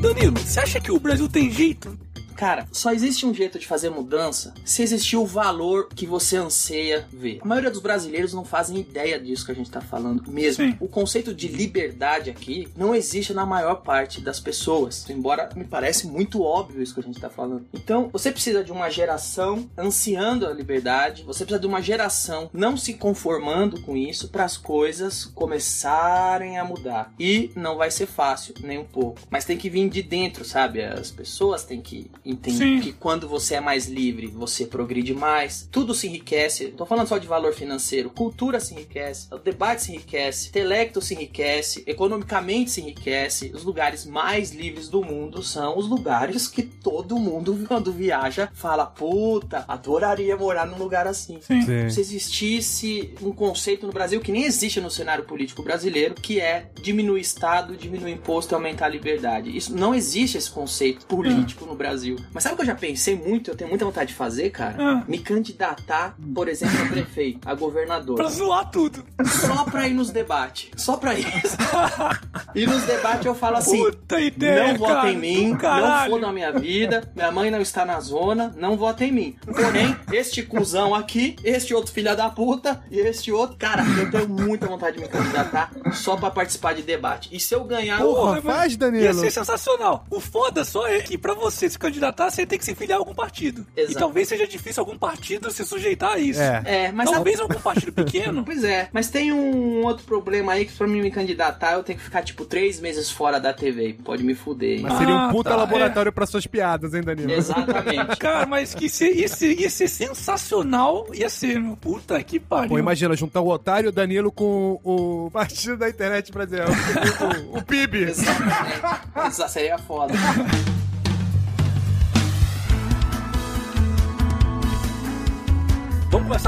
[0.00, 2.07] Danilo, você acha que o Brasil tem jeito?
[2.38, 7.04] Cara, só existe um jeito de fazer mudança se existir o valor que você anseia
[7.12, 7.40] ver.
[7.42, 10.64] A maioria dos brasileiros não fazem ideia disso que a gente tá falando mesmo.
[10.64, 10.76] Sim.
[10.78, 16.06] O conceito de liberdade aqui não existe na maior parte das pessoas, embora me parece
[16.06, 17.66] muito óbvio isso que a gente tá falando.
[17.74, 22.76] Então, você precisa de uma geração ansiando a liberdade, você precisa de uma geração não
[22.76, 27.12] se conformando com isso para as coisas começarem a mudar.
[27.18, 29.18] E não vai ser fácil, nem um pouco.
[29.28, 30.84] Mas tem que vir de dentro, sabe?
[30.84, 32.80] As pessoas têm que entender Sim.
[32.80, 36.68] que quando você é mais livre, você progride mais, tudo se enriquece.
[36.68, 41.00] Não tô falando só de valor financeiro, cultura se enriquece, o debate se enriquece, intelecto
[41.00, 43.50] se enriquece, economicamente se enriquece.
[43.54, 48.84] Os lugares mais livres do mundo são os lugares que todo mundo, quando viaja, fala:
[48.86, 51.38] puta, adoraria morar num lugar assim.
[51.40, 51.62] Sim.
[51.90, 56.70] Se existisse um conceito no Brasil que nem existe no cenário político brasileiro, que é
[56.82, 59.56] diminuir Estado, diminuir imposto e aumentar a liberdade.
[59.56, 62.17] Isso não existe esse conceito político no Brasil.
[62.32, 63.50] Mas sabe o que eu já pensei muito?
[63.50, 64.76] Eu tenho muita vontade de fazer, cara?
[64.78, 65.04] Ah.
[65.08, 68.16] Me candidatar, por exemplo, a prefeito, a governador.
[68.16, 69.04] Pra zoar tudo.
[69.26, 70.70] Só pra ir nos debates.
[70.76, 71.56] Só pra isso.
[72.54, 76.32] e nos debates eu falo assim: Puta ideia, não cara, em mim, não fodam a
[76.32, 79.36] minha vida, minha mãe não está na zona, não votem em mim.
[79.44, 84.28] Porém, este cuzão aqui, este outro filho da puta e este outro, cara, eu tenho
[84.28, 87.28] muita vontade de me candidatar só pra participar de debate.
[87.32, 89.14] E se eu ganhar, Porra, eu- faz, Ia Danilo.
[89.20, 90.04] ser sensacional.
[90.10, 93.00] O foda só é que pra você se candidatar, você tem que se filiar a
[93.00, 93.66] algum partido.
[93.76, 93.92] Exato.
[93.92, 96.40] E talvez seja difícil algum partido se sujeitar a isso.
[96.40, 96.62] É.
[96.64, 98.44] é, mas Talvez algum partido pequeno.
[98.48, 101.98] Pois é, mas tem um outro problema aí que pra mim me candidatar eu tenho
[101.98, 103.96] que ficar tipo três meses fora da TV.
[104.02, 104.80] Pode me fuder.
[104.80, 107.30] Mas seria um Ah, puta tá, laboratório pra suas piadas, hein, Danilo?
[107.30, 108.16] Exatamente.
[108.18, 111.06] Cara, mas que se, ia, ser, ia ser sensacional.
[111.12, 112.70] Ia ser, meu, puta que pariu.
[112.70, 116.70] Pô, imagina, juntar o Otário e o Danilo com o partido da internet brasileira.
[116.70, 118.04] O, o, o PIB.
[118.04, 119.30] Exatamente.
[119.30, 120.14] Isso seria foda.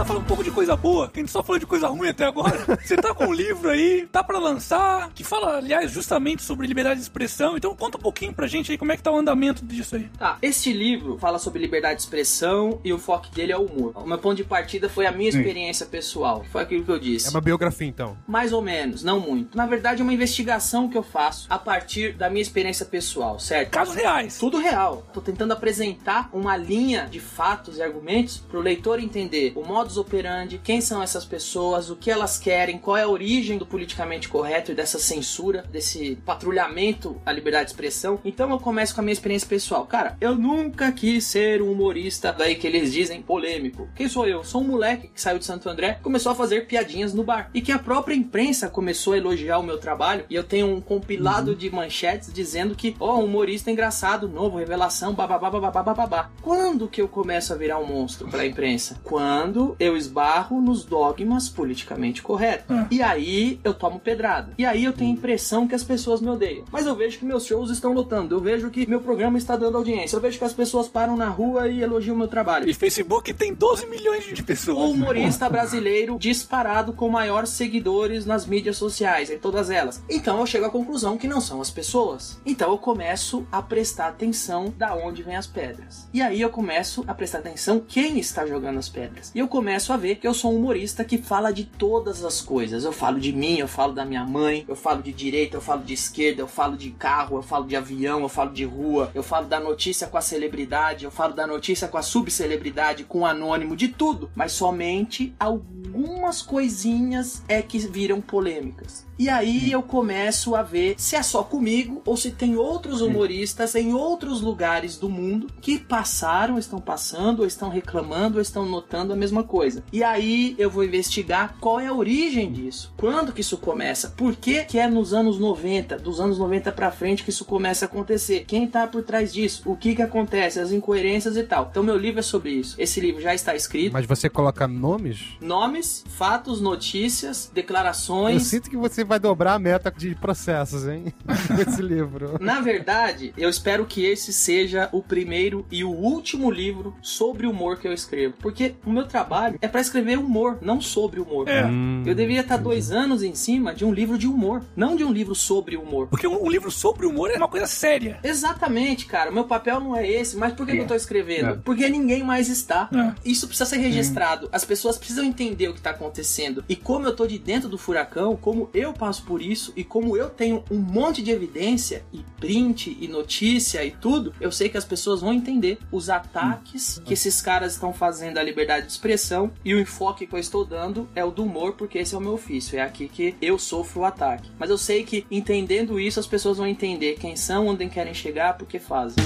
[0.01, 2.09] A falar um pouco de coisa boa, que a gente só falou de coisa ruim
[2.09, 2.57] até agora.
[2.83, 6.97] Você tá com um livro aí, tá pra lançar, que fala, aliás, justamente sobre liberdade
[6.97, 7.55] de expressão.
[7.55, 10.09] Então conta um pouquinho pra gente aí como é que tá o andamento disso aí.
[10.19, 13.93] Tá, este livro fala sobre liberdade de expressão e o foco dele é o humor.
[13.95, 16.47] O meu ponto de partida foi a minha experiência pessoal.
[16.51, 17.27] Foi aquilo que eu disse.
[17.27, 18.17] É uma biografia, então.
[18.27, 19.55] Mais ou menos, não muito.
[19.55, 23.69] Na verdade, é uma investigação que eu faço a partir da minha experiência pessoal, certo?
[23.69, 24.39] Casos reais.
[24.39, 25.07] Tudo real.
[25.13, 30.61] Tô tentando apresentar uma linha de fatos e argumentos pro leitor entender o modus operandi,
[30.63, 34.71] quem são essas pessoas, o que elas querem, qual é a origem do politicamente correto
[34.71, 38.21] e dessa censura, desse patrulhamento à liberdade de expressão.
[38.25, 39.87] Então eu começo com a minha experiência pessoal.
[39.87, 43.89] Cara, eu nunca quis ser um humorista daí que eles dizem polêmico.
[43.95, 44.45] Quem sou eu?
[44.45, 47.51] Sou um moleque que saiu de Santo André começou a fazer piadinhas no bar.
[47.53, 50.25] E que a própria imprensa começou a elogiar o meu trabalho.
[50.31, 55.15] E eu tenho um compilado de manchetes dizendo que, ó, um humorista engraçado, novo, revelação,
[55.15, 56.31] bababá, bababá, bababá.
[56.43, 59.01] Quando que eu começo a virar um monstro pra imprensa?
[59.03, 62.77] Quando eu esbarro nos dogmas politicamente corretos.
[62.91, 64.53] E aí eu tomo pedrada.
[64.59, 66.65] E aí eu tenho a impressão que as pessoas me odeiam.
[66.71, 68.35] Mas eu vejo que meus shows estão lotando.
[68.35, 70.17] Eu vejo que meu programa está dando audiência.
[70.17, 72.69] Eu vejo que as pessoas param na rua e elogiam o meu trabalho.
[72.69, 74.91] E Facebook tem 12 milhões de O pessoas.
[74.91, 80.03] humorista brasileiro disparado com maiores seguidores nas mídias sociais, em todas elas.
[80.11, 82.39] Então eu chego à conclusão que não são as pessoas.
[82.45, 86.07] Então eu começo a prestar atenção da onde vêm as pedras.
[86.13, 89.33] E aí eu começo a prestar atenção quem está jogando as pedras.
[89.35, 92.41] E eu começo a ver que eu sou um humorista que fala de todas as
[92.41, 92.83] coisas.
[92.83, 95.83] Eu falo de mim, eu falo da minha mãe, eu falo de direita, eu falo
[95.83, 99.23] de esquerda, eu falo de carro, eu falo de avião, eu falo de rua, eu
[99.23, 103.27] falo da notícia com a celebridade, eu falo da notícia com a subcelebridade, com o
[103.27, 104.31] anônimo, de tudo.
[104.35, 109.10] Mas somente algumas coisinhas é que viram polêmicas.
[109.21, 113.75] E aí eu começo a ver se é só comigo ou se tem outros humoristas
[113.75, 119.13] em outros lugares do mundo que passaram, estão passando, ou estão reclamando, ou estão notando
[119.13, 119.85] a mesma coisa.
[119.93, 122.95] E aí eu vou investigar qual é a origem disso.
[122.97, 124.09] Quando que isso começa?
[124.09, 127.85] Por que que é nos anos 90, dos anos 90 para frente que isso começa
[127.85, 128.47] a acontecer?
[128.47, 129.65] Quem tá por trás disso?
[129.67, 130.61] O que que acontece?
[130.61, 131.69] As incoerências e tal.
[131.71, 132.75] Então meu livro é sobre isso.
[132.81, 133.93] Esse livro já está escrito.
[133.93, 135.37] Mas você coloca nomes?
[135.43, 138.45] Nomes, fatos, notícias, Eu declarações.
[138.45, 141.13] sinto que você vai dobrar a meta de processos, hein?
[141.59, 142.39] Nesse livro.
[142.41, 147.79] Na verdade, eu espero que esse seja o primeiro e o último livro sobre humor
[147.79, 148.35] que eu escrevo.
[148.39, 151.49] Porque o meu trabalho é para escrever humor, não sobre humor.
[151.49, 151.67] É.
[151.67, 155.03] Hum, Eu deveria estar dois anos em cima de um livro de humor, não de
[155.03, 156.07] um livro sobre humor.
[156.07, 158.21] Porque um, um livro sobre humor é uma coisa séria.
[158.23, 159.31] Exatamente, cara.
[159.31, 161.49] O meu papel não é esse, mas por que, que eu tô escrevendo?
[161.49, 161.55] É.
[161.65, 162.89] Porque ninguém mais está.
[162.95, 163.13] É.
[163.29, 164.49] Isso precisa ser registrado.
[164.53, 166.65] As pessoas precisam entender o que tá acontecendo.
[166.69, 170.15] E como eu tô de dentro do furacão, como eu passo por isso e como
[170.15, 174.77] eu tenho um monte de evidência e print e notícia e tudo, eu sei que
[174.77, 179.51] as pessoas vão entender os ataques que esses caras estão fazendo à liberdade de expressão
[179.65, 182.21] e o enfoque que eu estou dando é o do humor, porque esse é o
[182.21, 182.79] meu ofício.
[182.79, 184.51] É aqui que eu sofro o ataque.
[184.59, 188.59] Mas eu sei que entendendo isso, as pessoas vão entender quem são, onde querem chegar,
[188.59, 189.25] porque fazem.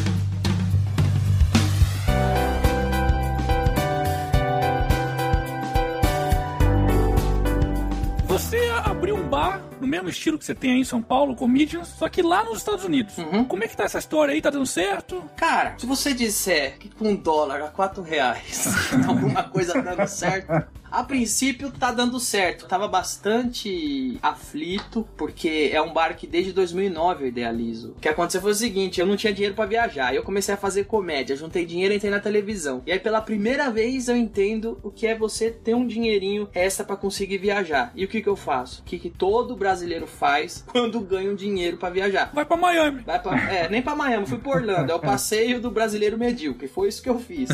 [8.34, 11.86] Você abriu um bar no mesmo estilo que você tem aí em São Paulo, Comedians,
[11.86, 13.16] só que lá nos Estados Unidos.
[13.16, 13.44] Uhum.
[13.44, 14.42] Como é que tá essa história aí?
[14.42, 15.22] Tá dando certo?
[15.36, 18.66] Cara, se você disser que com um dólar a 4 reais
[19.06, 22.66] alguma coisa tá dando certo, a princípio tá dando certo.
[22.66, 27.94] Tava bastante aflito, porque é um bar que desde 2009 eu idealizo.
[27.96, 30.56] O que aconteceu foi o seguinte, eu não tinha dinheiro pra viajar, eu comecei a
[30.56, 32.80] fazer comédia, juntei dinheiro e entrei na televisão.
[32.86, 36.84] E aí pela primeira vez eu entendo o que é você ter um dinheirinho extra
[36.84, 37.90] pra conseguir viajar.
[37.96, 38.82] E o que que eu faço?
[38.82, 42.30] O que que todo brasileiro faz quando ganha um dinheiro pra viajar?
[42.32, 43.00] Vai pra Miami.
[43.00, 44.92] Vai pra, é, nem pra Miami, fui pra Orlando.
[44.92, 46.68] É o passeio do brasileiro medíocre.
[46.68, 47.50] Foi isso que eu fiz.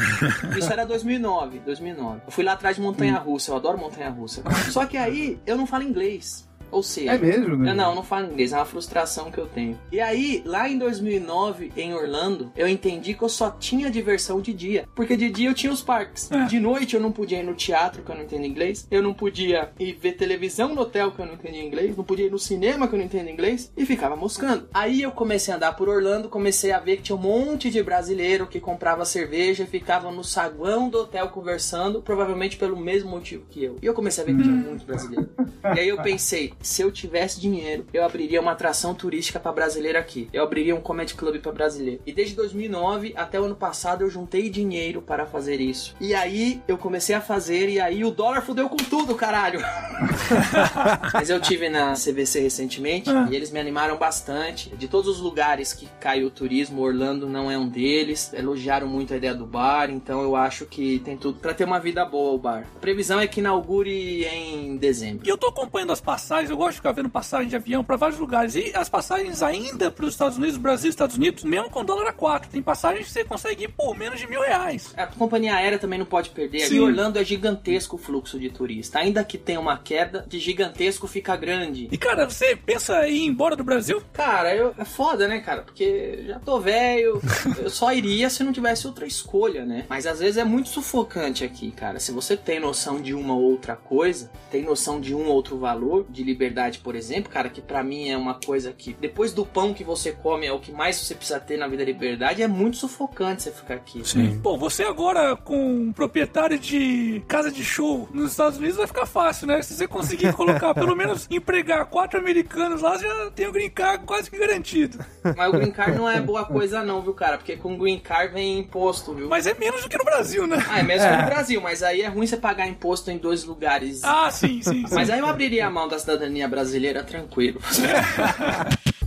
[0.58, 2.20] Isso era 2009, 2009.
[2.26, 2.82] Eu fui lá atrás de
[3.30, 3.50] montanha-russa.
[3.50, 4.42] Eu adoro montanha-russa.
[4.70, 6.48] Só que aí eu não falo inglês.
[6.70, 7.70] Ou seja, É mesmo, né?
[7.70, 9.78] eu não, eu não falo inglês, é uma frustração que eu tenho.
[9.90, 14.52] E aí, lá em 2009, em Orlando, eu entendi que eu só tinha diversão de
[14.52, 14.88] dia.
[14.94, 16.30] Porque de dia eu tinha os parques.
[16.30, 16.44] É.
[16.44, 18.86] De noite eu não podia ir no teatro, que eu não entendo inglês.
[18.90, 21.96] Eu não podia ir ver televisão no hotel, que eu não entendia inglês.
[21.96, 23.72] Não podia ir no cinema, que eu não entendo inglês.
[23.76, 24.68] E ficava moscando.
[24.72, 27.82] Aí eu comecei a andar por Orlando, comecei a ver que tinha um monte de
[27.82, 33.44] brasileiro que comprava cerveja e ficava no saguão do hotel conversando, provavelmente pelo mesmo motivo
[33.50, 33.76] que eu.
[33.82, 35.28] E eu comecei a ver que tinha muito brasileiro.
[35.74, 39.98] E aí eu pensei, se eu tivesse dinheiro, eu abriria uma atração turística pra brasileiro
[39.98, 40.28] aqui.
[40.32, 42.00] Eu abriria um comedy club pra brasileiro.
[42.06, 45.94] E desde 2009 até o ano passado eu juntei dinheiro para fazer isso.
[46.00, 49.60] E aí eu comecei a fazer e aí o dólar fudeu com tudo, caralho.
[51.12, 53.26] Mas eu tive na CVC recentemente Ah.
[53.30, 54.70] e eles me animaram bastante.
[54.76, 58.32] De todos os lugares que caiu o turismo, Orlando não é um deles.
[58.32, 61.78] Elogiaram muito a ideia do bar, então eu acho que tem tudo pra ter uma
[61.80, 62.66] vida boa o bar.
[62.76, 65.26] A previsão é que inaugure em dezembro.
[65.26, 67.96] E eu tô acompanhando as passagens, eu gosto de ficar vendo passagem de avião pra
[67.96, 68.54] vários lugares.
[68.54, 72.12] E as passagens ainda pros Estados Unidos, Brasil e Estados Unidos, mesmo com dólar a
[72.12, 72.50] 4.
[72.50, 74.92] Tem passagens que você consegue ir por menos de mil reais.
[74.96, 76.66] A companhia aérea também não pode perder.
[76.66, 76.76] Sim.
[76.76, 78.98] Em Orlando é gigantesco o fluxo de turista.
[78.98, 81.88] Ainda que tenha uma queda, de gigantesco fica grande.
[81.90, 84.02] E cara, você pensa em ir embora do Brasil?
[84.12, 85.62] Cara, eu, é foda, né, cara?
[85.62, 87.20] Porque já tô velho,
[87.58, 89.84] eu só iria se não tivesse outra escolha, né?
[89.88, 92.00] Mas às vezes é muito sufocante aqui, cara.
[92.00, 95.58] Se você tem noção de uma ou outra coisa, tem noção de um ou outro
[95.58, 96.39] valor, de liberdade,
[96.82, 100.12] por exemplo, cara, que pra mim é uma coisa que depois do pão que você
[100.12, 103.42] come é o que mais você precisa ter na vida da liberdade, é muito sufocante
[103.42, 104.02] você ficar aqui.
[104.40, 109.06] Bom, você agora com um proprietário de casa de show nos Estados Unidos vai ficar
[109.06, 109.62] fácil, né?
[109.62, 114.04] Se você conseguir colocar, pelo menos empregar quatro americanos lá, já tem o green card
[114.04, 114.98] quase que garantido.
[115.36, 117.38] Mas o green card não é boa coisa não, viu, cara?
[117.38, 119.28] Porque com green card vem imposto, viu?
[119.28, 120.64] Mas é menos do que no Brasil, né?
[120.68, 123.44] Ah, é mesmo que no Brasil, mas aí é ruim você pagar imposto em dois
[123.44, 124.02] lugares.
[124.04, 124.94] Ah, sim, sim, sim.
[124.94, 127.60] Mas aí eu abriria a mão da cidadania brasileira tranquilo.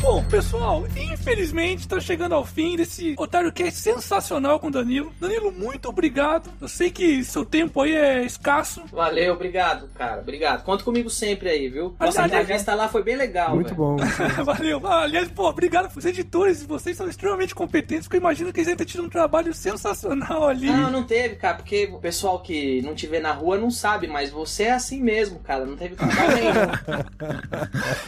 [0.00, 0.86] Bom, pessoal,
[1.26, 5.12] infelizmente tá chegando ao fim desse Otário Cast sensacional com o Danilo.
[5.20, 6.50] Danilo, muito obrigado.
[6.60, 8.82] Eu sei que seu tempo aí é escasso.
[8.92, 10.20] Valeu, obrigado, cara.
[10.20, 10.62] Obrigado.
[10.62, 11.96] Conta comigo sempre aí, viu?
[11.98, 13.76] Nossa aliás, entrevista lá foi bem legal, Muito velho.
[13.76, 13.96] bom.
[14.44, 14.80] Valeu.
[14.86, 16.62] Ah, aliás, pô, obrigado pros editores.
[16.62, 20.46] Vocês são extremamente competentes, porque eu imagino que eles devem ter tido um trabalho sensacional
[20.46, 20.66] ali.
[20.66, 24.06] Não, não teve, cara, porque o pessoal que não te vê na rua não sabe,
[24.06, 25.66] mas você é assim mesmo, cara.
[25.66, 26.52] Não teve trabalho nenhum.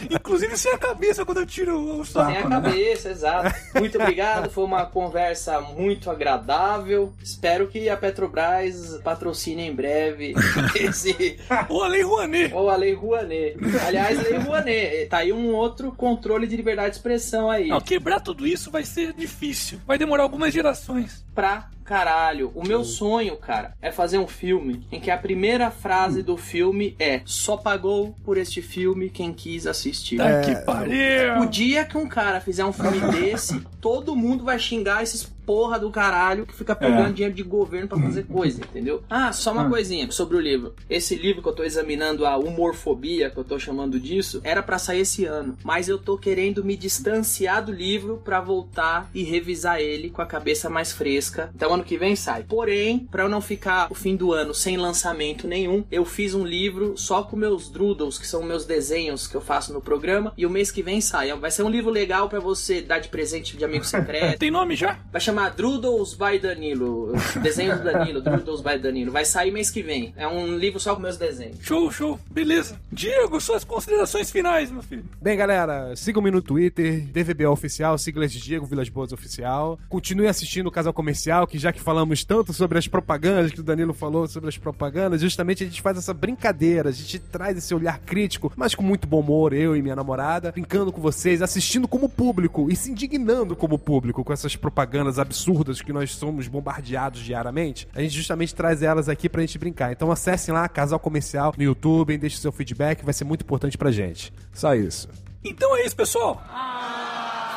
[0.15, 2.31] Inclusive sem a cabeça quando eu tiro o saco.
[2.31, 2.49] Tem a né?
[2.49, 3.53] cabeça, exato.
[3.77, 7.13] Muito obrigado, foi uma conversa muito agradável.
[7.21, 10.33] Espero que a Petrobras patrocine em breve
[10.75, 11.39] esse.
[11.67, 12.53] Ô, a Lei Rouanet.
[12.53, 13.57] Ou a Lei Rouanet.
[13.85, 15.07] Aliás, Lei Rouanet.
[15.07, 17.67] Tá aí um outro controle de liberdade de expressão aí.
[17.67, 19.79] Não, quebrar tudo isso vai ser difícil.
[19.85, 21.25] Vai demorar algumas gerações.
[21.33, 22.51] Pra caralho.
[22.53, 26.95] O meu sonho, cara, é fazer um filme em que a primeira frase do filme
[26.99, 30.17] é: Só pagou por este filme quem quis assistir.
[30.17, 31.41] Tá que pariu.
[31.41, 35.79] O dia que um cara fizer um filme desse, todo mundo vai xingar esses porra
[35.79, 37.11] do caralho que fica pegando É.
[37.11, 39.01] dinheiro de governo pra fazer coisa, entendeu?
[39.09, 40.75] Ah, só uma coisinha sobre o livro.
[40.87, 44.77] Esse livro que eu tô examinando, a humorfobia, que eu tô chamando disso, era pra
[44.77, 45.57] sair esse ano.
[45.63, 50.25] Mas eu tô querendo me distanciar do livro pra voltar e revisar ele com a
[50.27, 51.49] cabeça mais fresca.
[51.55, 52.43] Então ano que vem sai.
[52.43, 56.45] Porém, pra eu não ficar o fim do ano sem lançamento nenhum, eu fiz um
[56.45, 60.45] livro só com meus doodles, que são meus desenhos que eu faço no programa, e
[60.45, 61.33] o mês que vem sai.
[61.39, 64.37] Vai ser um livro legal pra você dar de presente de amigo secreto.
[64.39, 64.99] Tem nome já?
[65.11, 67.13] Vai chamar Drudels by Danilo.
[67.41, 69.11] Desenho do Danilo, Drudels by Danilo.
[69.11, 70.13] Vai sair mês que vem.
[70.17, 71.57] É um livro só com meus desenhos.
[71.61, 72.19] Show, show.
[72.29, 72.77] Beleza.
[72.91, 75.05] Diego, suas considerações finais, meu filho.
[75.21, 79.79] Bem, galera, sigam-me no Twitter, DVBO Oficial, siglas de Diego Vilas Boas Oficial.
[79.87, 83.63] Continue assistindo o Casal Comercial, que já que falamos tanto sobre as propagandas, que o
[83.63, 87.73] Danilo falou sobre as propagandas, justamente a gente faz essa brincadeira, a gente traz esse
[87.73, 91.87] olhar crítico, mas com muito bom humor, eu e minha namorada, brincando com vocês, assistindo
[91.87, 97.21] como público e se indignando como público com essas propagandas absurdas que nós somos bombardeados
[97.21, 97.87] diariamente.
[97.93, 99.91] A gente justamente traz elas aqui pra gente brincar.
[99.91, 103.91] Então acessem lá, Casal Comercial, no YouTube, deixem seu feedback, vai ser muito importante pra
[103.91, 104.33] gente.
[104.51, 105.07] Só isso.
[105.43, 106.41] Então é isso, pessoal.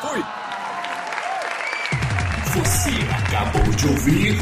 [0.02, 0.22] Fui.
[2.54, 4.38] Você acabou de ouvir